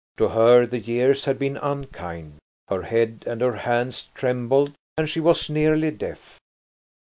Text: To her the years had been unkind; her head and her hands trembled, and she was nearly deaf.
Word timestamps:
To 0.17 0.29
her 0.29 0.65
the 0.65 0.79
years 0.79 1.25
had 1.25 1.37
been 1.37 1.57
unkind; 1.57 2.39
her 2.69 2.81
head 2.81 3.23
and 3.27 3.39
her 3.41 3.53
hands 3.57 4.09
trembled, 4.15 4.73
and 4.97 5.07
she 5.07 5.19
was 5.19 5.47
nearly 5.47 5.91
deaf. 5.91 6.39